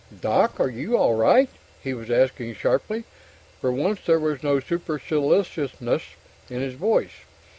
[0.19, 0.59] "Doc!
[0.59, 1.47] Are you all right?"
[1.83, 3.03] he was asking sharply.
[3.59, 6.01] For once, there was no superciliousness
[6.49, 7.21] in his voice.